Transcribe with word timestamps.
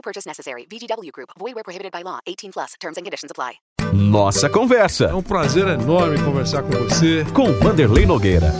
No 0.00 0.02
purchase 0.02 0.26
necessary. 0.26 0.66
VGW 0.70 1.10
Group. 1.12 1.30
Void 1.38 1.54
where 1.54 1.62
prohibited 1.62 1.92
by 1.92 2.02
law. 2.02 2.20
18 2.26 2.52
plus. 2.52 2.72
Terms 2.80 2.96
and 2.96 3.04
conditions 3.04 3.30
apply. 3.30 3.56
Nossa 3.92 4.46
É 4.46 4.48
Conversa, 4.48 5.14
um 5.14 5.22
prazer 5.22 5.66
enorme 5.68 6.16
conversar 6.22 6.62
com 6.62 6.70
você. 6.70 7.24
com 7.34 7.52
Vanderlei 7.52 8.06
Nogueira. 8.06 8.50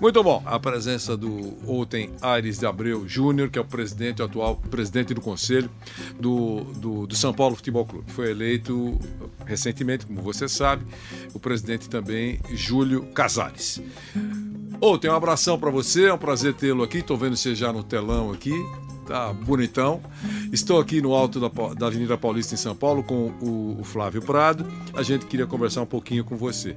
Muito 0.00 0.22
bom. 0.22 0.42
A 0.46 0.60
presença 0.60 1.16
do 1.16 1.56
Outen 1.66 2.12
Aires 2.22 2.58
de 2.58 2.66
Abreu 2.66 3.08
Júnior, 3.08 3.48
que 3.50 3.58
é 3.58 3.62
o 3.62 3.64
presidente, 3.64 4.22
o 4.22 4.26
atual 4.26 4.56
presidente 4.70 5.12
do 5.14 5.20
conselho 5.20 5.70
do, 6.20 6.64
do, 6.76 7.06
do 7.06 7.16
São 7.16 7.32
Paulo 7.32 7.56
Futebol 7.56 7.84
Clube. 7.86 8.12
Foi 8.12 8.30
eleito 8.30 8.96
recentemente, 9.44 10.06
como 10.06 10.20
você 10.22 10.46
sabe, 10.48 10.86
o 11.34 11.40
presidente 11.40 11.88
também, 11.88 12.38
Júlio 12.50 13.06
Casares. 13.12 13.82
Outen, 14.80 15.10
um 15.10 15.14
abração 15.14 15.58
para 15.58 15.70
você, 15.70 16.04
é 16.06 16.12
um 16.14 16.18
prazer 16.18 16.54
tê-lo 16.54 16.84
aqui. 16.84 16.98
Estou 16.98 17.16
vendo 17.16 17.36
você 17.36 17.54
já 17.54 17.72
no 17.72 17.82
telão 17.82 18.30
aqui. 18.30 18.52
Tá 19.06 19.32
bonitão. 19.32 20.02
Estou 20.52 20.80
aqui 20.80 21.00
no 21.00 21.14
alto 21.14 21.38
da, 21.38 21.48
da 21.74 21.86
Avenida 21.86 22.18
Paulista 22.18 22.54
em 22.54 22.56
São 22.56 22.74
Paulo 22.74 23.04
com 23.04 23.28
o, 23.40 23.76
o 23.80 23.84
Flávio 23.84 24.20
Prado. 24.20 24.66
A 24.94 25.02
gente 25.04 25.26
queria 25.26 25.46
conversar 25.46 25.82
um 25.82 25.86
pouquinho 25.86 26.24
com 26.24 26.36
você. 26.36 26.76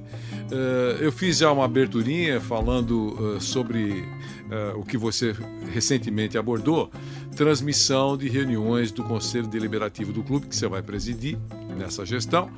Eh, 0.50 0.98
eu 1.00 1.10
fiz 1.10 1.38
já 1.38 1.50
uma 1.50 1.64
aberturinha 1.64 2.40
falando 2.40 3.36
eh, 3.36 3.40
sobre 3.40 4.04
eh, 4.48 4.72
o 4.76 4.84
que 4.84 4.96
você 4.96 5.34
recentemente 5.72 6.38
abordou, 6.38 6.88
transmissão 7.34 8.16
de 8.16 8.28
reuniões 8.28 8.92
do 8.92 9.02
Conselho 9.02 9.48
Deliberativo 9.48 10.12
do 10.12 10.22
clube 10.22 10.46
que 10.46 10.54
você 10.54 10.68
vai 10.68 10.82
presidir 10.82 11.36
nessa 11.76 12.06
gestão, 12.06 12.50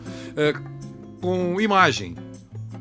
com 1.21 1.61
imagem, 1.61 2.17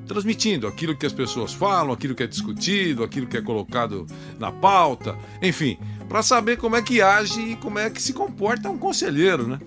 transmitindo 0.07 0.67
aquilo 0.67 0.95
que 0.97 1.05
as 1.05 1.13
pessoas 1.13 1.53
falam, 1.53 1.93
aquilo 1.93 2.15
que 2.15 2.23
é 2.23 2.27
discutido, 2.27 3.03
aquilo 3.03 3.27
que 3.27 3.37
é 3.37 3.41
colocado 3.41 4.05
na 4.39 4.51
pauta, 4.51 5.17
enfim, 5.41 5.77
para 6.11 6.21
saber 6.21 6.57
como 6.57 6.75
é 6.75 6.81
que 6.81 7.01
age 7.01 7.39
e 7.39 7.55
como 7.55 7.79
é 7.79 7.89
que 7.89 8.01
se 8.01 8.11
comporta 8.11 8.69
um 8.69 8.77
conselheiro, 8.77 9.47
né? 9.47 9.59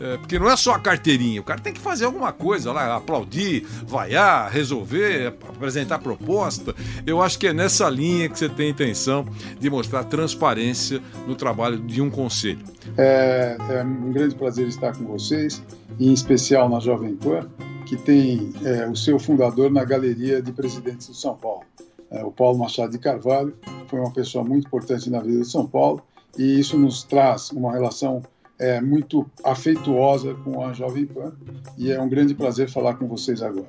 É, 0.00 0.16
porque 0.16 0.36
não 0.36 0.50
é 0.50 0.56
só 0.56 0.72
a 0.72 0.80
carteirinha, 0.80 1.40
o 1.40 1.44
cara 1.44 1.60
tem 1.60 1.72
que 1.72 1.78
fazer 1.78 2.06
alguma 2.06 2.32
coisa 2.32 2.72
lá, 2.72 2.96
aplaudir, 2.96 3.64
vaiar, 3.86 4.50
resolver, 4.50 5.28
apresentar 5.48 6.00
proposta. 6.00 6.74
Eu 7.06 7.22
acho 7.22 7.38
que 7.38 7.46
é 7.46 7.52
nessa 7.52 7.88
linha 7.88 8.28
que 8.28 8.36
você 8.36 8.48
tem 8.48 8.70
intenção 8.70 9.24
de 9.60 9.70
mostrar 9.70 10.02
transparência 10.02 11.00
no 11.24 11.36
trabalho 11.36 11.78
de 11.78 12.02
um 12.02 12.10
conselho. 12.10 12.64
É, 12.98 13.56
é 13.68 13.84
um 13.84 14.10
grande 14.12 14.34
prazer 14.34 14.66
estar 14.66 14.96
com 14.96 15.04
vocês, 15.04 15.62
em 16.00 16.12
especial 16.12 16.68
na 16.68 16.80
Jovem 16.80 17.14
Pan, 17.14 17.48
que 17.86 17.96
tem 17.96 18.52
é, 18.64 18.88
o 18.88 18.96
seu 18.96 19.20
fundador 19.20 19.70
na 19.70 19.84
Galeria 19.84 20.42
de 20.42 20.50
Presidentes 20.50 21.06
do 21.06 21.14
São 21.14 21.36
Paulo. 21.36 21.62
É, 22.10 22.24
o 22.24 22.30
Paulo 22.30 22.58
Machado 22.58 22.90
de 22.90 22.98
Carvalho 22.98 23.54
foi 23.86 24.00
uma 24.00 24.12
pessoa 24.12 24.44
muito 24.44 24.66
importante 24.66 25.08
na 25.08 25.20
vida 25.20 25.40
de 25.40 25.46
São 25.46 25.66
Paulo 25.66 26.02
e 26.36 26.58
isso 26.58 26.78
nos 26.78 27.04
traz 27.04 27.50
uma 27.50 27.72
relação 27.72 28.22
é, 28.58 28.80
muito 28.80 29.28
afetuosa 29.44 30.34
com 30.34 30.64
a 30.64 30.72
Jovem 30.72 31.06
Pan 31.06 31.32
e 31.78 31.90
é 31.90 32.00
um 32.00 32.08
grande 32.08 32.34
prazer 32.34 32.68
falar 32.68 32.94
com 32.94 33.06
vocês 33.06 33.42
agora. 33.42 33.68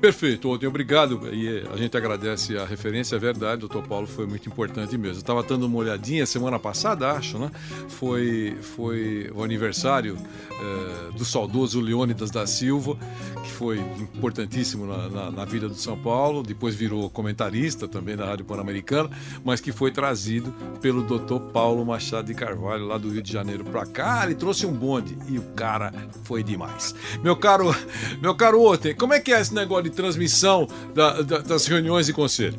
Perfeito, 0.00 0.50
Ontem, 0.50 0.66
obrigado. 0.66 1.28
E 1.32 1.66
a 1.72 1.76
gente 1.76 1.96
agradece 1.96 2.56
a 2.56 2.64
referência, 2.64 3.16
é 3.16 3.18
verdade, 3.18 3.60
doutor 3.60 3.82
Paulo 3.86 4.06
foi 4.06 4.26
muito 4.26 4.48
importante 4.48 4.96
mesmo. 4.96 5.18
Estava 5.18 5.42
dando 5.42 5.66
uma 5.66 5.78
olhadinha 5.78 6.26
semana 6.26 6.58
passada, 6.58 7.12
acho, 7.12 7.38
né? 7.38 7.50
Foi, 7.88 8.56
foi 8.60 9.30
o 9.34 9.42
aniversário 9.42 10.16
eh, 10.50 11.10
do 11.16 11.24
saudoso 11.24 11.80
Leônidas 11.80 12.30
da 12.30 12.46
Silva, 12.46 12.96
que 13.42 13.50
foi 13.50 13.78
importantíssimo 13.78 14.86
na, 14.86 15.08
na, 15.08 15.30
na 15.30 15.44
vida 15.44 15.68
do 15.68 15.74
São 15.74 15.96
Paulo, 15.96 16.42
depois 16.42 16.74
virou 16.74 17.08
comentarista 17.10 17.88
também 17.88 18.16
da 18.16 18.26
Rádio 18.26 18.44
Pan-Americana, 18.44 19.10
mas 19.44 19.60
que 19.60 19.72
foi 19.72 19.90
trazido 19.90 20.52
pelo 20.80 21.02
doutor 21.02 21.40
Paulo 21.40 21.84
Machado 21.84 22.26
de 22.26 22.34
Carvalho, 22.34 22.86
lá 22.86 22.98
do 22.98 23.10
Rio 23.10 23.22
de 23.22 23.32
Janeiro 23.32 23.64
para 23.64 23.86
cá. 23.86 24.24
Ele 24.24 24.34
trouxe 24.34 24.66
um 24.66 24.72
bonde 24.72 25.16
e 25.28 25.38
o 25.38 25.42
cara 25.54 25.92
foi 26.24 26.42
demais. 26.42 26.94
Meu 27.22 27.36
caro, 27.36 27.74
meu 28.20 28.34
caro 28.34 28.62
Otem, 28.62 28.94
como 28.94 29.14
é 29.14 29.20
que 29.20 29.32
é 29.32 29.40
esse 29.40 29.54
negócio 29.54 29.85
de 29.88 29.94
transmissão 29.96 30.66
da- 30.94 31.22
da- 31.22 31.38
das 31.38 31.66
reuniões 31.66 32.06
de 32.06 32.12
conselho? 32.12 32.56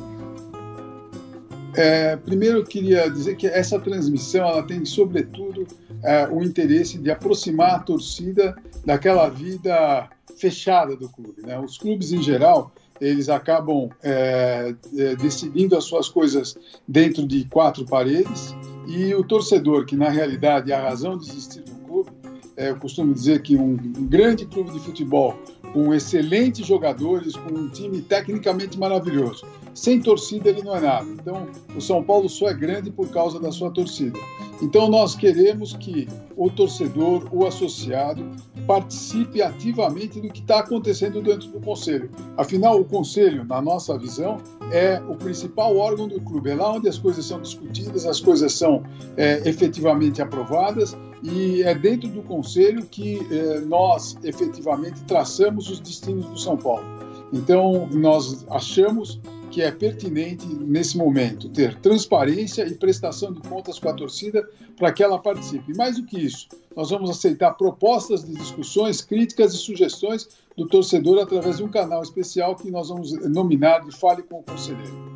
É, 1.76 2.16
primeiro 2.16 2.60
eu 2.60 2.64
queria 2.64 3.08
dizer 3.10 3.36
que 3.36 3.46
essa 3.46 3.80
transmissão 3.80 4.48
ela 4.48 4.64
tem 4.64 4.84
sobretudo 4.84 5.68
é, 6.04 6.28
o 6.28 6.44
interesse 6.44 6.98
de 6.98 7.12
aproximar 7.12 7.76
a 7.76 7.80
torcida 7.80 8.56
daquela 8.86 9.30
vida 9.30 10.10
fechada 10.38 10.96
do 10.96 11.10
clube. 11.10 11.42
Né? 11.44 11.60
Os 11.60 11.78
clubes 11.78 12.12
em 12.12 12.22
geral 12.22 12.72
eles 13.00 13.30
acabam 13.30 13.90
é, 14.02 14.74
é, 14.98 15.16
decidindo 15.16 15.78
as 15.78 15.84
suas 15.84 16.10
coisas 16.10 16.58
dentro 16.88 17.28
de 17.28 17.46
quatro 17.46 17.86
paredes 17.86 18.56
e 18.88 19.14
o 19.14 19.24
torcedor 19.24 19.86
que 19.86 19.96
na 19.96 20.10
realidade 20.10 20.72
é 20.72 20.76
a 20.76 20.82
razão 20.82 21.16
de 21.16 21.30
existir 21.30 21.62
do 21.62 21.76
clube 21.86 22.10
é, 22.56 22.72
eu 22.72 22.76
costumo 22.78 23.14
dizer 23.14 23.44
que 23.44 23.56
um, 23.56 23.74
um 23.74 24.08
grande 24.08 24.48
clube 24.48 24.72
de 24.72 24.80
futebol 24.80 25.40
com 25.74 25.94
excelentes 25.94 26.66
jogadores, 26.66 27.36
com 27.36 27.54
um 27.54 27.70
time 27.70 28.02
tecnicamente 28.02 28.80
maravilhoso. 28.80 29.46
Sem 29.74 30.02
torcida 30.02 30.50
ele 30.50 30.64
não 30.64 30.76
é 30.76 30.82
nada. 30.82 31.08
Então, 31.08 31.48
o 31.76 31.80
São 31.80 32.04
Paulo 32.04 32.28
só 32.28 32.50
é 32.50 32.54
grande 32.54 32.90
por 32.90 33.10
causa 33.10 33.40
da 33.40 33.52
sua 33.52 33.70
torcida. 33.70 34.18
Então, 34.60 34.90
nós 34.90 35.14
queremos 35.14 35.74
que 35.74 36.08
o 36.36 36.50
torcedor, 36.50 37.28
o 37.32 37.46
associado, 37.46 38.26
participe 38.66 39.42
ativamente 39.42 40.20
do 40.20 40.30
que 40.30 40.40
está 40.42 40.60
acontecendo 40.60 41.22
dentro 41.22 41.50
do 41.50 41.60
conselho. 41.60 42.10
Afinal, 42.36 42.82
o 42.82 42.86
conselho, 42.86 43.46
na 43.46 43.62
nossa 43.62 43.96
visão, 43.98 44.40
é 44.72 45.02
o 45.08 45.16
principal 45.16 45.76
órgão 45.78 46.08
do 46.08 46.20
clube. 46.22 46.50
É 46.50 46.56
lá 46.56 46.74
onde 46.74 46.88
as 46.88 46.98
coisas 46.98 47.26
são 47.26 47.42
discutidas, 47.42 48.06
as 48.06 48.20
coisas 48.20 48.54
são 48.54 48.84
é, 49.16 49.48
efetivamente 49.48 50.22
aprovadas 50.22 50.96
e 51.24 51.64
é 51.64 51.74
dentro 51.74 52.08
do 52.10 52.22
conselho 52.22 52.86
que 52.86 53.20
eh, 53.32 53.60
nós 53.62 54.16
efetivamente 54.24 55.02
traçamos 55.06 55.70
os 55.70 55.80
destinos 55.80 56.26
do 56.28 56.38
São 56.38 56.56
Paulo. 56.56 56.86
Então, 57.34 57.90
nós 57.92 58.46
achamos 58.50 59.20
que 59.50 59.62
é 59.62 59.72
pertinente, 59.72 60.46
nesse 60.46 60.98
momento, 60.98 61.50
ter 61.50 61.76
transparência 61.80 62.68
e 62.68 62.76
prestação 62.76 63.34
de 63.34 63.42
contas 63.42 63.80
com 63.80 63.90
a 63.90 63.94
torcida 63.94 64.48
para 64.76 64.92
que 64.92 65.02
ela 65.02 65.18
participe. 65.18 65.76
Mais 65.76 65.98
do 65.98 66.06
que 66.06 66.20
isso, 66.20 66.48
nós 66.76 66.90
vamos 66.90 67.10
aceitar 67.10 67.54
propostas 67.54 68.24
de 68.24 68.34
discussões, 68.34 69.02
críticas 69.02 69.54
e 69.54 69.58
sugestões 69.58 70.30
do 70.58 70.68
torcedor 70.68 71.22
através 71.22 71.58
de 71.58 71.64
um 71.64 71.68
canal 71.70 72.02
especial 72.02 72.56
que 72.56 72.72
nós 72.72 72.90
vamos 72.90 73.12
nominar 73.30 73.80
de 73.86 73.96
Fale 73.96 74.24
com 74.24 74.40
o 74.40 74.44
Conselheiro. 74.44 75.08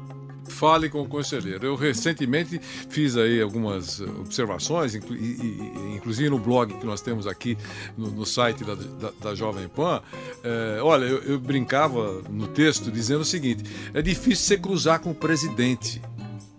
Fale 0.48 0.90
com 0.90 1.02
o 1.02 1.08
conselheiro. 1.08 1.66
Eu 1.66 1.76
recentemente 1.76 2.60
fiz 2.60 3.16
aí 3.16 3.42
algumas 3.42 4.02
observações, 4.02 4.94
inclu- 4.94 5.16
inclusive 5.96 6.30
no 6.30 6.38
blog 6.38 6.74
que 6.74 6.86
nós 6.86 7.00
temos 7.02 7.26
aqui 7.26 7.58
no, 7.98 8.12
no 8.12 8.26
site 8.26 8.64
da, 8.66 8.76
da- 8.76 9.12
da 9.22 9.34
Jovem 9.36 9.68
Pan. 9.70 10.02
É, 10.44 10.80
olha, 10.82 11.06
eu, 11.06 11.24
eu 11.24 11.40
brincava 11.40 12.22
no 12.30 12.48
texto 12.48 12.92
dizendo 12.92 13.22
o 13.22 13.26
seguinte: 13.26 13.64
é 13.94 14.02
difícil 14.02 14.46
você 14.46 14.58
cruzar 14.58 15.00
com 15.00 15.12
o 15.12 15.16
presidente 15.16 16.02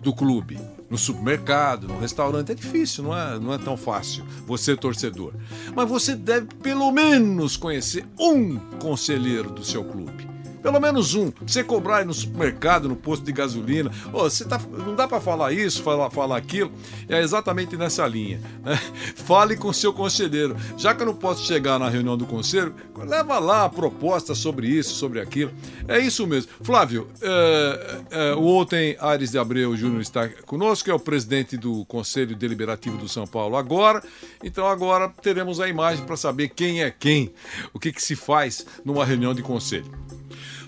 do 0.01 0.13
clube. 0.15 0.59
No 0.93 0.99
supermercado, 0.99 1.89
no 1.89 1.99
restaurante, 1.99 2.53
é 2.53 2.55
difícil, 2.55 3.05
não 3.05 3.19
é, 3.19 3.39
não 3.41 3.55
é 3.55 3.57
tão 3.57 3.79
fácil 3.79 4.27
você 4.47 4.77
torcedor. 4.77 5.33
Mas 5.75 5.89
você 5.89 6.15
deve 6.15 6.49
pelo 6.63 6.93
menos 6.93 7.57
conhecer 7.57 8.05
um 8.21 8.59
conselheiro 8.79 9.49
do 9.49 9.65
seu 9.65 9.83
clube. 9.83 10.32
Pelo 10.63 10.81
menos 10.81 11.15
um. 11.15 11.33
Você 11.45 11.65
cobrar 11.65 11.99
aí 11.99 12.05
no 12.05 12.15
supermercado, 12.15 12.89
no 12.89 12.97
posto 12.97 13.25
de 13.25 13.33
gasolina. 13.33 13.91
Ô, 14.13 14.23
você 14.23 14.45
tá, 14.45 14.61
não 14.71 14.95
dá 14.95 15.09
para 15.09 15.21
falar 15.21 15.53
isso, 15.53 15.83
falar, 15.83 16.09
falar 16.11 16.37
aquilo. 16.37 16.71
É 17.09 17.21
exatamente 17.21 17.77
nessa 17.77 18.07
linha. 18.07 18.41
né? 18.63 18.77
Fale 19.17 19.57
com 19.57 19.73
seu 19.73 19.93
conselheiro. 19.93 20.57
Já 20.77 20.95
que 20.95 21.03
eu 21.03 21.07
não 21.07 21.15
posso 21.15 21.45
chegar 21.45 21.79
na 21.79 21.89
reunião 21.89 22.17
do 22.17 22.27
conselho, 22.27 22.75
leva 22.97 23.39
lá 23.39 23.65
a 23.65 23.69
proposta 23.69 24.35
sobre 24.35 24.69
isso, 24.69 24.95
sobre 24.95 25.21
aquilo. 25.21 25.51
É 25.89 25.99
isso 25.99 26.27
mesmo. 26.27 26.51
Flávio, 26.63 27.09
é, 27.21 28.01
é, 28.11 28.35
o 28.35 28.45
Ontem 28.45 28.97
Aires 29.01 29.31
de 29.31 29.39
Abreu 29.39 29.77
Júnior 29.77 30.01
está 30.01 30.29
conosco, 30.47 30.91
é 30.91 30.95
o 30.95 31.01
presidente 31.01 31.57
do 31.57 31.85
Conselho 31.87 32.37
Deliberativo 32.37 32.97
do 32.97 33.09
São 33.09 33.27
Paulo 33.27 33.57
agora. 33.57 34.03
Então 34.43 34.67
agora 34.67 35.09
teremos 35.09 35.61
a 35.61 35.69
imagem 35.69 36.05
para 36.05 36.17
saber 36.17 36.49
quem 36.49 36.83
é 36.83 36.91
quem, 36.91 37.33
o 37.73 37.79
que, 37.79 37.93
que 37.93 38.03
se 38.03 38.15
faz 38.15 38.65
numa 38.85 39.05
reunião 39.05 39.35
de 39.35 39.43
conselho. 39.43 39.91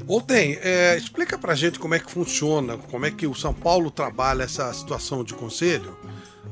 Ontem, 0.09 0.59
é, 0.63 0.97
explica 0.97 1.39
pra 1.39 1.55
gente 1.55 1.79
como 1.79 1.95
é 1.95 1.99
que 1.99 2.11
funciona, 2.11 2.77
como 2.77 3.07
é 3.07 3.11
que 3.11 3.27
o 3.27 3.35
São 3.35 3.55
Paulo 3.55 3.91
trabalha 3.91 4.43
essa 4.43 4.73
situação 4.73 5.25
de 5.25 5.35
conselho. 5.35 5.97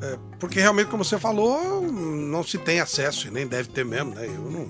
É, 0.01 0.19
porque 0.41 0.59
realmente, 0.59 0.89
como 0.89 1.05
você 1.05 1.19
falou, 1.19 1.83
não 1.83 2.43
se 2.43 2.59
tem 2.59 2.81
acesso 2.81 3.29
e 3.29 3.31
nem 3.31 3.47
deve 3.47 3.69
ter 3.69 3.85
mesmo, 3.85 4.15
né? 4.15 4.27
Eu 4.27 4.51
não, 4.51 4.67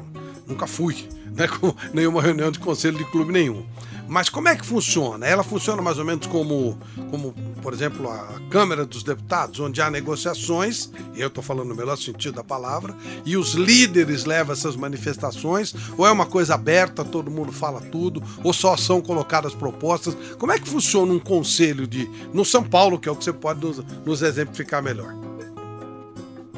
nunca 0.46 0.66
fui 0.66 1.08
né, 1.32 1.48
com 1.48 1.74
nenhuma 1.92 2.22
reunião 2.22 2.50
de 2.50 2.58
conselho 2.58 2.98
de 2.98 3.04
clube 3.04 3.32
nenhum. 3.32 3.64
Mas 4.08 4.28
como 4.28 4.48
é 4.48 4.54
que 4.54 4.66
funciona? 4.66 5.26
Ela 5.26 5.42
funciona 5.42 5.80
mais 5.80 5.98
ou 5.98 6.04
menos 6.04 6.26
como, 6.26 6.78
como 7.10 7.32
por 7.62 7.72
exemplo, 7.72 8.10
a 8.10 8.38
Câmara 8.50 8.84
dos 8.84 9.02
Deputados, 9.02 9.58
onde 9.58 9.80
há 9.80 9.90
negociações, 9.90 10.90
e 11.14 11.20
eu 11.22 11.28
estou 11.28 11.42
falando 11.42 11.68
no 11.68 11.74
melhor 11.74 11.96
sentido 11.96 12.34
da 12.34 12.44
palavra, 12.44 12.94
e 13.24 13.38
os 13.38 13.54
líderes 13.54 14.26
levam 14.26 14.52
essas 14.52 14.76
manifestações, 14.76 15.74
ou 15.96 16.06
é 16.06 16.10
uma 16.10 16.26
coisa 16.26 16.54
aberta, 16.54 17.04
todo 17.04 17.30
mundo 17.30 17.52
fala 17.52 17.80
tudo, 17.80 18.22
ou 18.44 18.52
só 18.52 18.76
são 18.76 19.00
colocadas 19.00 19.54
propostas? 19.54 20.14
Como 20.38 20.52
é 20.52 20.58
que 20.58 20.68
funciona 20.68 21.10
um 21.10 21.20
conselho 21.20 21.86
de 21.86 22.06
no 22.34 22.44
São 22.44 22.62
Paulo, 22.62 22.98
que 22.98 23.08
é 23.08 23.12
o 23.12 23.16
que 23.16 23.24
você 23.24 23.32
pode 23.32 23.64
nos, 23.64 23.82
nos 24.04 24.20
exemplificar 24.20 24.82
melhor? 24.82 25.21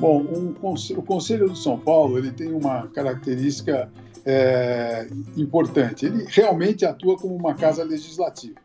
Bom, 0.05 0.21
um, 0.21 0.55
o 0.99 1.03
Conselho 1.03 1.49
do 1.49 1.57
São 1.57 1.79
Paulo 1.79 2.19
ele 2.19 2.31
tem 2.31 2.53
uma 2.53 2.89
característica 2.89 3.91
é, 4.27 5.09
importante. 5.35 6.05
Ele 6.05 6.27
realmente 6.29 6.85
atua 6.85 7.17
como 7.17 7.35
uma 7.35 7.55
casa 7.55 7.83
legislativa. 7.83 8.57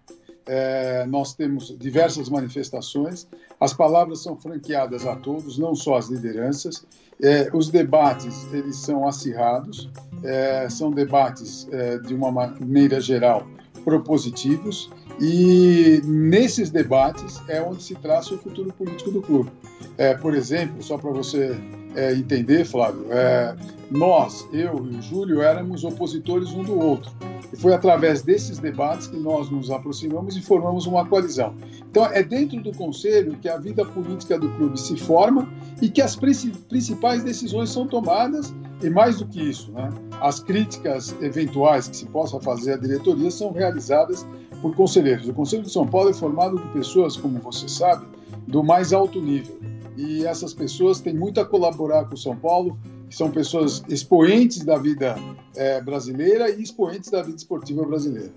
É, 0.46 1.06
nós 1.06 1.34
temos 1.34 1.74
diversas 1.80 2.28
manifestações, 2.28 3.26
as 3.58 3.72
palavras 3.72 4.22
são 4.22 4.36
franqueadas 4.36 5.06
a 5.06 5.16
todos, 5.16 5.58
não 5.58 5.74
só 5.74 5.96
as 5.96 6.10
lideranças. 6.10 6.86
É, 7.24 7.50
os 7.54 7.70
debates 7.70 8.52
eles 8.52 8.76
são 8.76 9.08
acirrados, 9.08 9.90
é, 10.22 10.70
são 10.70 10.92
debates 10.92 11.70
é, 11.72 12.00
de 12.00 12.14
uma 12.14 12.30
maneira 12.30 13.00
geral 13.00 13.48
propositivos 13.86 14.90
e 15.20 16.02
nesses 16.06 16.70
debates 16.70 17.42
é 17.48 17.62
onde 17.62 17.84
se 17.84 17.96
traça 17.96 18.34
o 18.34 18.38
futuro 18.38 18.72
político 18.74 19.12
do 19.12 19.22
clube. 19.22 19.52
É, 19.98 20.14
por 20.14 20.34
exemplo, 20.34 20.82
só 20.82 20.98
para 20.98 21.12
você 21.12 21.58
é, 21.96 22.14
entender, 22.14 22.66
Flávio, 22.66 23.06
é, 23.12 23.56
nós, 23.92 24.48
eu 24.54 24.88
e 24.90 24.98
o 24.98 25.02
Júlio, 25.02 25.42
éramos 25.42 25.84
opositores 25.84 26.50
um 26.52 26.64
do 26.64 26.80
outro. 26.80 27.12
E 27.52 27.58
foi 27.58 27.74
através 27.74 28.22
desses 28.22 28.60
debates 28.60 29.08
que 29.08 29.18
nós 29.18 29.50
nos 29.50 29.72
aproximamos 29.72 30.38
e 30.38 30.42
formamos 30.42 30.86
uma 30.86 31.06
coalizão. 31.06 31.56
Então, 31.90 32.06
é 32.06 32.22
dentro 32.22 32.62
do 32.62 32.72
Conselho 32.72 33.38
que 33.42 33.50
a 33.50 33.58
vida 33.58 33.84
política 33.84 34.38
do 34.38 34.50
clube 34.52 34.80
se 34.80 34.96
forma 34.96 35.52
e 35.82 35.90
que 35.90 36.02
as 36.02 36.16
principais 36.16 37.24
decisões 37.24 37.72
são 37.72 37.88
tomadas, 37.88 38.54
e 38.82 38.90
mais 38.90 39.18
do 39.18 39.28
que 39.28 39.42
isso, 39.42 39.72
né, 39.74 39.90
as 40.22 40.40
críticas 40.40 41.14
eventuais 41.22 41.90
que 41.90 41.98
se 41.98 42.06
possa 42.06 42.40
fazer 42.40 42.74
à 42.74 42.78
diretoria 42.78 43.30
são 43.30 43.52
realizadas 43.52 44.26
por 44.62 44.76
conselheiros. 44.76 45.28
O 45.28 45.34
Conselho 45.34 45.64
de 45.64 45.72
São 45.72 45.88
Paulo 45.88 46.10
é 46.10 46.14
formado 46.14 46.60
por 46.60 46.72
pessoas, 46.72 47.16
como 47.16 47.40
você 47.40 47.68
sabe, 47.68 48.06
do 48.48 48.64
mais 48.64 48.94
alto 48.94 49.22
nível 49.22 49.60
e 50.00 50.26
essas 50.26 50.54
pessoas 50.54 51.02
têm 51.02 51.14
muito 51.14 51.42
a 51.42 51.46
colaborar 51.46 52.06
com 52.06 52.16
São 52.16 52.34
Paulo, 52.34 52.80
são 53.10 53.30
pessoas 53.30 53.84
expoentes 53.90 54.64
da 54.64 54.78
vida 54.78 55.18
é, 55.56 55.82
brasileira 55.82 56.50
e 56.50 56.62
expoentes 56.62 57.10
da 57.10 57.22
vida 57.22 57.36
esportiva 57.36 57.84
brasileira. 57.84 58.32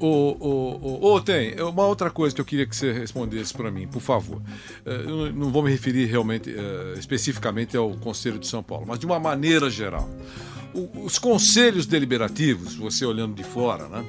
O, 0.00 0.06
o, 0.06 1.14
o, 1.14 1.20
tem 1.20 1.60
uma 1.60 1.86
outra 1.86 2.10
coisa 2.10 2.34
que 2.34 2.40
eu 2.40 2.44
queria 2.44 2.66
que 2.66 2.74
você 2.74 2.92
respondesse 2.92 3.52
para 3.52 3.70
mim, 3.70 3.86
por 3.86 4.00
favor. 4.00 4.40
É, 4.86 4.94
eu 4.94 5.32
não 5.32 5.50
vou 5.50 5.62
me 5.62 5.70
referir 5.70 6.06
realmente, 6.06 6.50
é, 6.50 6.98
especificamente 6.98 7.76
ao 7.76 7.90
Conselho 7.96 8.38
de 8.38 8.46
São 8.46 8.62
Paulo, 8.62 8.86
mas 8.88 8.98
de 8.98 9.06
uma 9.06 9.20
maneira 9.20 9.68
geral 9.68 10.08
os 10.74 11.18
conselhos 11.18 11.86
deliberativos, 11.86 12.74
você 12.74 13.06
olhando 13.06 13.34
de 13.34 13.44
fora, 13.44 13.88
né? 13.88 14.04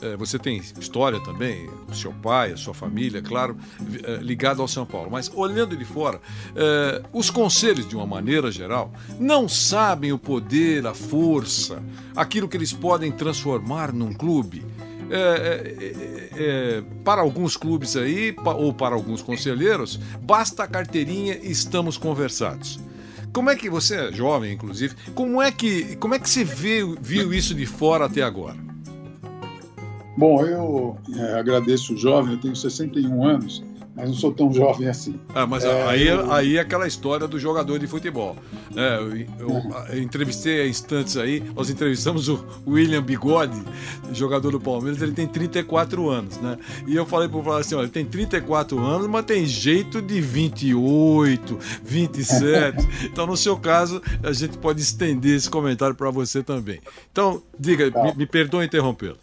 É, 0.00 0.16
você 0.16 0.38
tem 0.38 0.58
história 0.78 1.20
também, 1.20 1.68
o 1.88 1.94
seu 1.94 2.12
pai, 2.12 2.52
a 2.52 2.56
sua 2.56 2.74
família, 2.74 3.20
claro, 3.20 3.56
é, 4.04 4.16
ligado 4.16 4.62
ao 4.62 4.68
São 4.68 4.86
Paulo. 4.86 5.10
Mas 5.10 5.30
olhando 5.34 5.76
de 5.76 5.84
fora, 5.84 6.20
é, 6.54 7.02
os 7.12 7.30
conselhos, 7.30 7.88
de 7.88 7.96
uma 7.96 8.06
maneira 8.06 8.50
geral, 8.50 8.92
não 9.18 9.48
sabem 9.48 10.12
o 10.12 10.18
poder, 10.18 10.86
a 10.86 10.94
força, 10.94 11.82
aquilo 12.14 12.48
que 12.48 12.56
eles 12.56 12.72
podem 12.72 13.10
transformar 13.10 13.92
num 13.92 14.12
clube. 14.12 14.64
É, 15.10 15.16
é, 15.16 16.28
é, 16.36 16.82
para 17.02 17.22
alguns 17.22 17.56
clubes 17.56 17.96
aí, 17.96 18.36
ou 18.44 18.74
para 18.74 18.94
alguns 18.94 19.22
conselheiros, 19.22 19.98
basta 20.22 20.64
a 20.64 20.66
carteirinha 20.66 21.38
e 21.42 21.50
estamos 21.50 21.96
conversados. 21.96 22.78
Como 23.32 23.50
é 23.50 23.56
que 23.56 23.68
você 23.68 23.96
é 23.96 24.12
jovem, 24.12 24.52
inclusive? 24.52 24.94
Como 25.14 25.40
é 25.40 25.52
que 25.52 25.96
como 25.96 26.14
é 26.14 26.18
que 26.18 26.28
você 26.28 26.44
viu, 26.44 26.96
viu 27.00 27.32
isso 27.32 27.54
de 27.54 27.66
fora 27.66 28.06
até 28.06 28.22
agora? 28.22 28.56
Bom, 30.16 30.44
eu 30.44 30.98
é, 31.16 31.38
agradeço 31.38 31.94
o 31.94 31.96
jovem. 31.96 32.32
Eu 32.32 32.40
tenho 32.40 32.56
61 32.56 33.24
anos 33.24 33.62
mas 33.98 34.10
não 34.10 34.14
sou 34.14 34.32
tão 34.32 34.52
jovem 34.54 34.88
assim. 34.88 35.18
Ah, 35.34 35.44
mas 35.44 35.64
é, 35.64 35.82
aí, 35.88 36.06
eu... 36.06 36.32
aí 36.32 36.56
é 36.56 36.60
aquela 36.60 36.86
história 36.86 37.26
do 37.26 37.36
jogador 37.36 37.80
de 37.80 37.88
futebol. 37.88 38.36
É, 38.76 38.96
eu, 38.96 39.16
eu, 39.40 39.62
eu, 39.90 40.02
entrevistei 40.02 40.60
há 40.60 40.68
instantes 40.68 41.16
aí, 41.16 41.42
nós 41.54 41.68
entrevistamos 41.68 42.28
o 42.28 42.44
William 42.64 43.02
Bigode, 43.02 43.60
jogador 44.12 44.52
do 44.52 44.60
Palmeiras, 44.60 45.02
ele 45.02 45.12
tem 45.12 45.26
34 45.26 46.08
anos, 46.08 46.36
né? 46.38 46.56
E 46.86 46.94
eu 46.94 47.04
falei 47.04 47.28
para 47.28 47.42
falar 47.42 47.58
assim: 47.58 47.74
olha, 47.74 47.84
ele 47.84 47.90
tem 47.90 48.04
34 48.04 48.78
anos, 48.78 49.08
mas 49.08 49.24
tem 49.24 49.44
jeito 49.44 50.00
de 50.00 50.20
28, 50.20 51.58
27. 51.82 52.88
então, 53.10 53.26
no 53.26 53.36
seu 53.36 53.56
caso, 53.56 54.00
a 54.22 54.32
gente 54.32 54.56
pode 54.58 54.80
estender 54.80 55.34
esse 55.36 55.50
comentário 55.50 55.96
para 55.96 56.10
você 56.10 56.40
também. 56.40 56.80
Então, 57.10 57.42
diga, 57.58 57.90
tá. 57.90 58.04
me, 58.04 58.14
me 58.14 58.26
perdoe 58.26 58.64
interrompê-lo. 58.64 59.18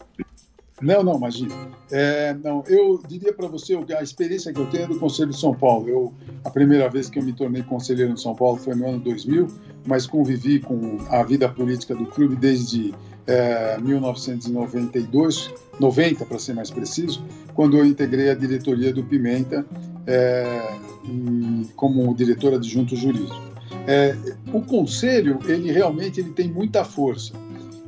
Não, 0.85 1.01
não, 1.01 1.17
imagina. 1.17 1.55
É, 1.91 2.35
não, 2.43 2.63
eu 2.67 3.01
diria 3.07 3.33
para 3.33 3.47
você 3.47 3.75
a 3.97 4.03
experiência 4.03 4.53
que 4.53 4.59
eu 4.59 4.67
tenho 4.67 4.83
é 4.83 4.87
do 4.87 4.99
Conselho 4.99 5.31
de 5.31 5.39
São 5.39 5.51
Paulo. 5.51 5.89
Eu, 5.89 6.13
a 6.43 6.49
primeira 6.51 6.87
vez 6.87 7.09
que 7.09 7.17
eu 7.17 7.23
me 7.23 7.33
tornei 7.33 7.63
conselheiro 7.63 8.11
em 8.11 8.17
São 8.17 8.35
Paulo 8.35 8.57
foi 8.57 8.75
no 8.75 8.87
ano 8.87 8.99
2000, 8.99 9.47
mas 9.87 10.05
convivi 10.05 10.59
com 10.59 10.99
a 11.09 11.23
vida 11.23 11.49
política 11.49 11.95
do 11.95 12.05
clube 12.05 12.35
desde 12.35 12.93
é, 13.25 13.79
1992, 13.79 15.51
90 15.79 16.23
para 16.23 16.37
ser 16.37 16.53
mais 16.53 16.69
preciso, 16.69 17.25
quando 17.55 17.77
eu 17.77 17.83
integrei 17.83 18.29
a 18.29 18.35
diretoria 18.35 18.93
do 18.93 19.03
Pimenta 19.03 19.65
é, 20.05 20.77
e, 21.03 21.67
como 21.75 22.13
diretor 22.13 22.53
adjunto 22.53 22.95
jurídico. 22.95 23.41
É, 23.87 24.15
o 24.53 24.61
conselho, 24.61 25.39
ele 25.45 25.71
realmente 25.71 26.19
ele 26.19 26.29
tem 26.29 26.47
muita 26.47 26.85
força. 26.85 27.33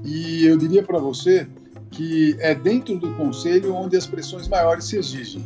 E 0.03 0.47
eu 0.47 0.57
diria 0.57 0.81
para 0.81 0.97
você 0.97 1.47
que 1.97 2.37
é 2.39 2.53
dentro 2.53 2.95
do 2.99 3.11
conselho 3.15 3.73
onde 3.73 3.97
as 3.97 4.05
pressões 4.05 4.47
maiores 4.47 4.85
se 4.85 4.97
exigem. 4.97 5.43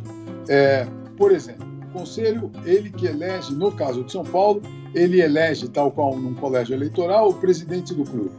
É, 0.50 0.86
por 1.16 1.32
exemplo, 1.32 1.66
o 1.88 1.92
conselho, 1.98 2.50
ele 2.66 2.90
que 2.90 3.06
elege, 3.06 3.54
no 3.54 3.72
caso 3.72 4.04
de 4.04 4.12
São 4.12 4.22
Paulo, 4.22 4.60
ele 4.94 5.22
elege, 5.22 5.66
tal 5.68 5.90
qual 5.90 6.14
num 6.14 6.34
colégio 6.34 6.74
eleitoral, 6.74 7.30
o 7.30 7.34
presidente 7.34 7.94
do 7.94 8.04
clube. 8.04 8.32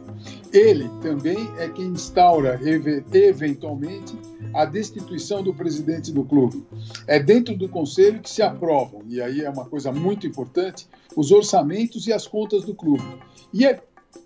Ele 0.52 0.88
também 1.02 1.50
é 1.58 1.68
quem 1.68 1.86
instaura, 1.86 2.60
eventualmente, 3.12 4.16
a 4.54 4.64
destituição 4.64 5.42
do 5.42 5.52
presidente 5.52 6.12
do 6.12 6.24
clube. 6.24 6.64
É 7.08 7.18
dentro 7.18 7.56
do 7.56 7.68
conselho 7.68 8.20
que 8.20 8.30
se 8.30 8.42
aprovam, 8.42 9.02
e 9.08 9.20
aí 9.20 9.40
é 9.40 9.50
uma 9.50 9.64
coisa 9.64 9.90
muito 9.90 10.24
importante, 10.24 10.86
os 11.16 11.32
orçamentos 11.32 12.06
e 12.06 12.12
as 12.12 12.28
contas 12.28 12.62
do 12.62 12.76
clube. 12.76 13.02
E 13.52 13.66
é 13.66 13.82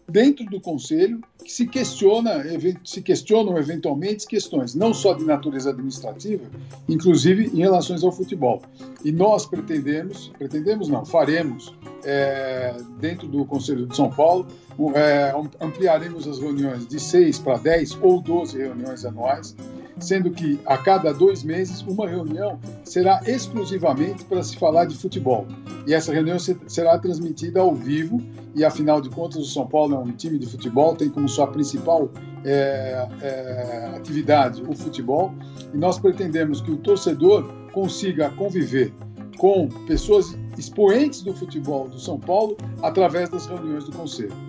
dentro 0.09 0.45
do 0.47 0.61
Conselho 0.61 1.21
que 1.45 1.53
se 1.53 1.67
questiona, 1.67 2.43
se 2.85 3.03
questionam 3.03 3.57
eventualmente 3.59 4.27
questões 4.27 4.75
não 4.75 4.95
só 4.95 5.13
de 5.13 5.25
natureza 5.25 5.71
administrativa, 5.71 6.45
inclusive 6.89 7.47
em 7.47 7.59
relação 7.59 7.97
ao 8.03 8.13
futebol. 8.13 8.63
E 9.05 9.13
nós 9.13 9.47
pretendemos, 9.47 10.33
pretendemos 10.39 10.89
não, 10.89 11.05
faremos 11.05 11.75
é, 12.05 12.77
dentro 12.99 13.27
do 13.27 13.45
Conselho 13.45 13.87
de 13.87 13.97
São 13.97 14.11
Paulo, 14.11 14.47
é, 14.95 15.35
ampliaremos 15.61 16.27
as 16.29 16.39
reuniões 16.39 16.87
de 16.87 17.01
6 17.01 17.39
para 17.41 17.59
10 17.59 17.99
ou 18.01 18.21
12 18.21 18.57
reuniões 18.57 19.05
anuais, 19.05 19.57
sendo 19.99 20.31
que 20.31 20.61
a 20.65 20.79
cada 20.79 21.13
dois 21.13 21.43
meses 21.43 21.83
uma 21.83 22.09
reunião 22.09 22.59
será 22.85 23.21
exclusivamente 23.27 24.25
para 24.25 24.43
se 24.43 24.57
falar 24.57 24.85
de 24.85 24.97
futebol. 24.97 25.47
E 25.87 25.95
essa 25.95 26.13
reunião 26.13 26.39
será 26.39 26.99
transmitida 26.99 27.61
ao 27.61 27.75
vivo, 27.75 28.23
e 28.55 28.65
afinal 28.65 29.01
de 29.01 29.09
contas, 29.11 29.39
o 29.39 29.45
São 29.47 29.67
Paulo 29.67 29.95
é 29.95 29.99
um 29.99 30.13
time 30.13 30.39
de 30.39 30.47
futebol, 30.47 30.95
tem 30.95 31.09
como 31.09 31.29
sua 31.29 31.49
principal 31.49 32.11
é, 32.45 33.09
é, 33.23 33.93
atividade 33.97 34.63
o 34.63 34.75
futebol, 34.77 35.33
e 35.75 35.77
nós 35.77 35.99
pretendemos 35.99 36.61
que 36.61 36.71
o 36.71 36.77
torcedor 36.77 37.45
consiga 37.73 38.31
conviver 38.31 38.93
com 39.39 39.69
pessoas 39.87 40.37
expoentes 40.59 41.23
do 41.23 41.33
futebol 41.33 41.89
do 41.89 41.99
São 41.99 42.19
Paulo 42.19 42.57
através 42.83 43.29
das 43.31 43.47
reuniões 43.47 43.85
do 43.85 43.93
Conselho. 43.93 44.48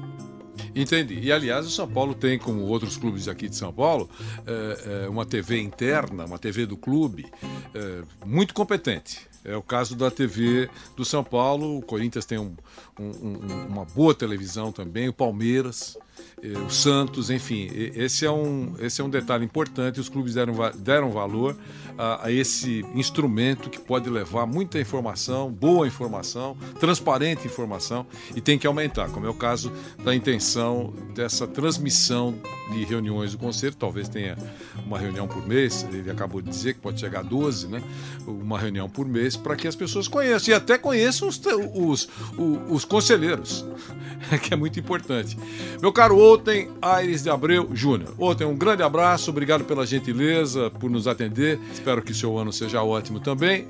Entendi. 0.76 1.20
E 1.20 1.32
aliás, 1.32 1.66
o 1.66 1.70
São 1.70 1.88
Paulo 1.88 2.14
tem, 2.14 2.38
como 2.38 2.62
outros 2.62 2.98
clubes 2.98 3.28
aqui 3.28 3.50
de 3.50 3.56
São 3.56 3.74
Paulo, 3.74 4.10
é, 4.46 5.06
é, 5.06 5.10
uma 5.10 5.26
TV 5.26 5.62
interna, 5.62 6.26
uma 6.26 6.40
TV 6.40 6.66
do 6.66 6.78
clube, 6.78 7.26
é, 7.74 8.02
muito 8.26 8.54
competente. 8.54 9.30
É 9.44 9.56
o 9.56 9.62
caso 9.62 9.96
da 9.96 10.12
TV 10.12 10.70
do 10.96 11.06
São 11.06 11.24
Paulo. 11.24 11.78
O 11.78 11.82
Corinthians 11.82 12.26
tem 12.26 12.38
um, 12.38 12.56
um, 13.00 13.38
uma 13.68 13.86
boa 13.86 14.14
televisão 14.14 14.72
também, 14.72 15.08
o 15.08 15.14
Palmeiras. 15.14 15.98
O 16.66 16.70
Santos, 16.70 17.30
enfim, 17.30 17.70
esse 17.74 18.26
é 18.26 18.32
um, 18.32 18.74
esse 18.80 19.02
é 19.02 19.04
um 19.04 19.10
detalhe 19.10 19.44
importante. 19.44 20.00
Os 20.00 20.08
clubes 20.08 20.34
deram, 20.34 20.54
deram 20.76 21.12
valor 21.12 21.58
a, 21.98 22.28
a, 22.28 22.32
esse 22.32 22.86
instrumento 22.96 23.70
que 23.70 23.80
pode 23.80 24.10
levar 24.10 24.46
muita 24.46 24.80
informação, 24.80 25.52
boa 25.52 25.86
informação, 25.86 26.58
transparente 26.80 27.46
informação 27.46 28.06
e 28.36 28.40
tem 28.40 28.58
que 28.58 28.66
aumentar, 28.66 29.10
como 29.10 29.26
é 29.26 29.30
o 29.30 29.34
caso 29.34 29.72
da 30.04 30.16
intenção 30.16 30.49
dessa 31.14 31.46
transmissão 31.48 32.34
de 32.72 32.84
reuniões 32.84 33.32
do 33.32 33.38
Conselho. 33.38 33.76
Talvez 33.76 34.08
tenha 34.08 34.38
uma 34.86 34.98
reunião 34.98 35.28
por 35.28 35.46
mês, 35.48 35.86
ele 35.92 36.10
acabou 36.10 36.42
de 36.42 36.50
dizer 36.50 36.74
que 36.74 36.80
pode 36.80 37.00
chegar 37.00 37.20
a 37.20 37.24
12, 37.24 37.68
né? 37.68 37.82
Uma 38.26 38.58
reunião 38.58 38.90
por 38.90 39.08
mês 39.08 39.36
para 39.36 39.56
que 39.56 39.68
as 39.68 39.76
pessoas 39.76 40.08
conheçam 40.08 40.54
e 40.54 40.56
até 40.56 40.78
conheçam 40.78 41.28
os, 41.28 41.40
os, 41.74 42.10
os, 42.38 42.60
os 42.70 42.86
conselheiros, 42.86 43.66
que 44.42 44.54
é 44.54 44.58
muito 44.58 44.80
importante. 44.80 45.38
Meu 45.82 45.92
caro 45.92 46.18
Otem 46.18 46.70
Aires 46.82 47.24
de 47.24 47.30
Abreu 47.30 47.70
Júnior. 47.74 48.14
Otem, 48.18 48.48
um 48.48 48.56
grande 48.56 48.84
abraço, 48.84 49.30
obrigado 49.30 49.64
pela 49.66 49.86
gentileza, 49.86 50.70
por 50.72 50.90
nos 50.90 51.08
atender. 51.08 51.60
Espero 51.72 52.02
que 52.02 52.14
seu 52.14 52.38
ano 52.38 52.52
seja 52.52 52.84
ótimo 52.84 53.20
também. 53.20 53.68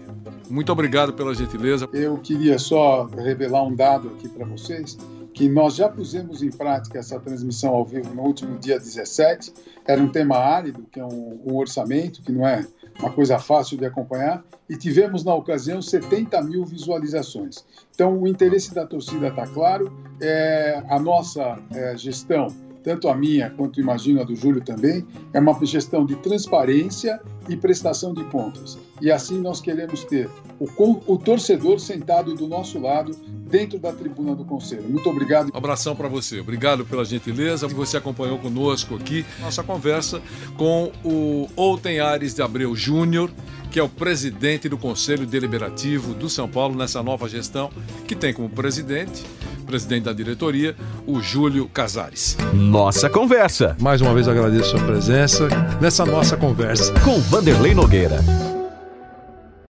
Muito 0.50 0.72
obrigado 0.72 1.14
pela 1.14 1.34
gentileza. 1.34 1.88
Eu 1.94 2.18
queria 2.18 2.58
só 2.58 3.06
revelar 3.06 3.64
um 3.64 3.76
dado 3.76 4.10
aqui 4.10 4.28
para 4.28 4.46
vocês 4.46 4.98
que 5.34 5.48
nós 5.48 5.76
já 5.76 5.88
pusemos 5.88 6.42
em 6.42 6.50
prática 6.50 7.00
essa 7.00 7.20
transmissão 7.20 7.74
ao 7.74 7.86
vivo 7.86 8.14
no 8.14 8.24
último 8.24 8.58
dia 8.58 8.80
17. 8.80 9.54
Era 9.88 10.02
um 10.02 10.10
tema 10.10 10.38
árido, 10.38 10.86
que 10.92 11.00
é 11.00 11.06
um, 11.06 11.42
um 11.46 11.56
orçamento, 11.56 12.22
que 12.22 12.32
não 12.32 12.48
é 12.48 12.66
uma 13.00 13.12
coisa 13.12 13.40
fácil 13.40 13.78
de 13.78 13.86
acompanhar, 13.86 14.44
e 14.70 14.76
tivemos 14.76 15.24
na 15.24 15.34
ocasião 15.34 15.82
70 15.82 16.42
mil 16.44 16.66
visualizações. 16.66 17.66
Então, 17.94 18.22
o 18.22 18.28
interesse 18.28 18.74
da 18.74 18.86
torcida 18.86 19.30
está 19.30 19.48
claro, 19.48 19.92
é, 20.22 20.84
a 20.90 21.00
nossa 21.00 21.58
é, 21.74 21.98
gestão, 21.98 22.48
tanto 22.84 23.10
a 23.10 23.16
minha 23.16 23.50
quanto 23.50 23.80
imagino 23.80 24.22
a 24.22 24.24
do 24.24 24.36
Júlio 24.36 24.62
também, 24.62 25.06
é 25.34 25.40
uma 25.40 25.58
gestão 25.66 26.06
de 26.06 26.16
transparência 26.18 27.20
e 27.48 27.56
prestação 27.56 28.14
de 28.14 28.24
contas. 28.26 28.78
E 29.02 29.12
assim 29.12 29.40
nós 29.40 29.62
queremos 29.62 30.04
ter 30.04 30.30
o, 30.60 30.68
o 31.08 31.18
torcedor 31.18 31.80
sentado 31.80 32.34
do 32.36 32.48
nosso 32.48 32.80
lado 32.80 33.16
dentro 33.50 33.80
da 33.80 33.92
tribuna 33.92 34.36
do 34.36 34.46
Conselho. 34.46 34.88
Muito 34.88 35.10
obrigado. 35.10 35.52
Um 35.54 35.58
abração 35.58 35.96
para 35.96 36.08
você. 36.08 36.40
Obrigado 36.40 36.86
pela 36.86 37.04
gentileza. 37.04 37.68
Você 37.68 37.98
acompanhou 37.98 38.38
conosco 38.38 38.96
aqui 38.96 39.26
nossa 39.42 39.64
conversa 39.64 40.22
com 40.58 40.92
o 41.04 41.48
Outem 41.56 42.00
Ares 42.00 42.34
de 42.34 42.42
Abreu 42.42 42.76
Júnior, 42.76 43.32
que 43.72 43.80
é 43.80 43.84
o 43.84 43.90
presidente 43.90 44.70
do 44.70 44.78
Conselho 44.78 45.26
Deliberativo 45.26 46.14
do 46.14 46.30
São 46.30 46.48
Paulo 46.48 46.76
nessa 46.76 47.02
nova 47.02 47.28
gestão, 47.28 47.72
que 48.08 48.16
tem 48.16 48.34
como 48.34 48.50
presidente 48.50 49.24
presidente 49.70 50.06
da 50.06 50.14
diretoria, 50.14 50.76
o 51.06 51.22
Júlio 51.22 51.70
Casares. 51.72 52.36
Nossa 52.54 53.08
conversa. 53.10 53.78
Mais 53.80 54.02
uma 54.02 54.14
vez 54.14 54.28
agradeço 54.28 54.76
a 54.76 54.80
sua 54.80 54.88
presença 54.88 55.48
nessa 55.80 56.06
nossa 56.06 56.36
conversa. 56.36 56.92
Com 57.02 57.20
Vanderlei 57.20 57.76
Nogueira. 57.76 58.20